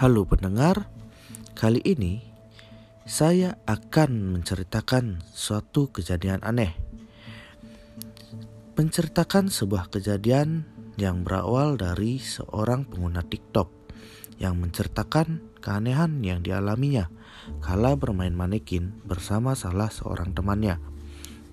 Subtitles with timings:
[0.00, 0.88] Halo pendengar,
[1.52, 2.24] kali ini
[3.04, 6.72] saya akan menceritakan suatu kejadian aneh.
[8.80, 10.64] Menceritakan sebuah kejadian
[10.96, 13.68] yang berawal dari seorang pengguna TikTok
[14.40, 17.12] yang menceritakan keanehan yang dialaminya
[17.60, 20.80] kala bermain manekin bersama salah seorang temannya.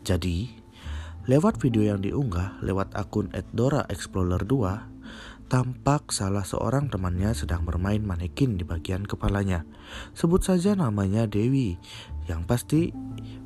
[0.07, 0.48] Jadi,
[1.27, 4.96] lewat video yang diunggah lewat akun @dora explorer 2
[5.47, 9.64] Tampak salah seorang temannya sedang bermain manekin di bagian kepalanya.
[10.11, 11.79] Sebut saja namanya Dewi,
[12.28, 12.92] yang pasti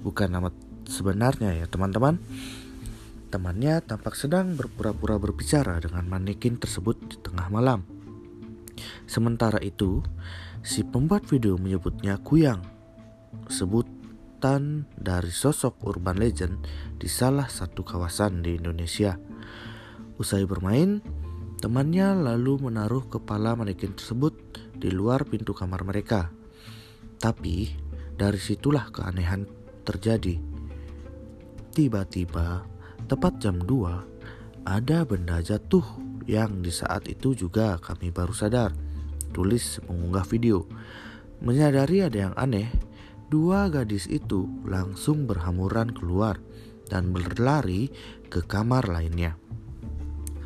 [0.01, 0.49] bukan nama
[0.89, 2.17] sebenarnya ya teman-teman.
[3.29, 7.85] Temannya tampak sedang berpura-pura berbicara dengan manekin tersebut di tengah malam.
[9.05, 10.01] Sementara itu,
[10.65, 12.65] si pembuat video menyebutnya Kuyang,
[13.45, 16.65] sebutan dari sosok urban legend
[16.97, 19.21] di salah satu kawasan di Indonesia.
[20.17, 21.20] Usai bermain,
[21.61, 24.33] Temannya lalu menaruh kepala manekin tersebut
[24.73, 26.33] di luar pintu kamar mereka.
[27.21, 27.69] Tapi
[28.17, 29.45] dari situlah keanehan
[29.85, 30.41] terjadi.
[31.69, 32.65] Tiba-tiba,
[33.05, 35.85] tepat jam 2, ada benda jatuh
[36.25, 38.73] yang di saat itu juga kami baru sadar.
[39.29, 40.65] Tulis mengunggah video.
[41.45, 42.73] Menyadari ada yang aneh,
[43.29, 46.41] dua gadis itu langsung berhamuran keluar
[46.89, 47.93] dan berlari
[48.33, 49.37] ke kamar lainnya.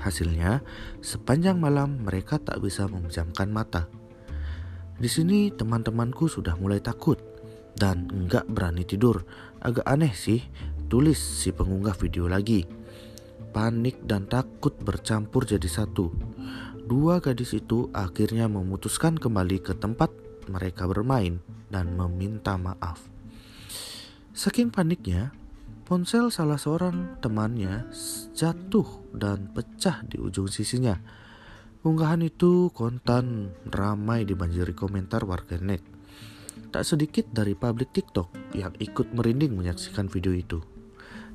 [0.06, 0.62] Hasilnya,
[1.02, 3.90] sepanjang malam mereka tak bisa memejamkan mata.
[5.02, 7.18] Di sini teman-temanku sudah mulai takut
[7.74, 9.26] dan enggak berani tidur.
[9.58, 10.46] Agak aneh sih,
[10.94, 12.70] tulis si pengunggah video lagi.
[13.50, 16.14] Panik dan takut bercampur jadi satu.
[16.86, 20.14] Dua gadis itu akhirnya memutuskan kembali ke tempat
[20.46, 21.42] mereka bermain
[21.74, 23.02] dan meminta maaf.
[24.38, 25.34] Saking paniknya,
[25.86, 27.86] Ponsel salah seorang temannya
[28.34, 30.98] jatuh dan pecah di ujung sisinya.
[31.86, 35.86] Unggahan itu kontan ramai dibanjiri komentar warganet.
[36.74, 40.58] Tak sedikit dari publik TikTok yang ikut merinding menyaksikan video itu.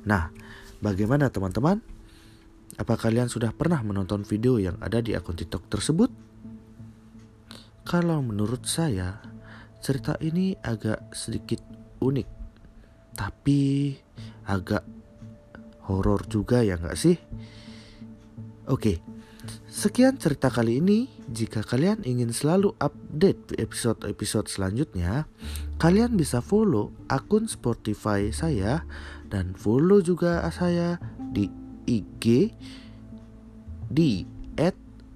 [0.03, 0.35] Nah,
[0.83, 1.79] bagaimana teman-teman?
[2.75, 6.11] Apa kalian sudah pernah menonton video yang ada di akun TikTok tersebut?
[7.87, 9.15] Kalau menurut saya,
[9.79, 11.63] cerita ini agak sedikit
[12.03, 12.40] unik.
[13.15, 13.93] Tapi
[14.47, 14.83] agak
[15.87, 17.17] horor juga ya nggak sih?
[18.69, 19.03] Oke,
[19.67, 21.09] sekian cerita kali ini.
[21.31, 25.27] Jika kalian ingin selalu update episode-episode selanjutnya,
[25.79, 28.83] kalian bisa follow akun Spotify saya
[29.31, 30.99] dan follow juga saya
[31.31, 31.47] di
[31.87, 32.51] IG
[33.87, 34.27] di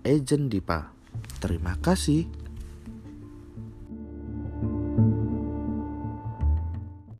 [0.03, 0.91] @agendipa.
[1.43, 2.44] Terima kasih.